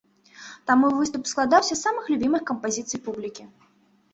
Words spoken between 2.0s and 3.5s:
любімых кампазіцый публікі.